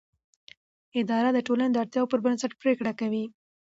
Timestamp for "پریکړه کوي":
2.61-3.25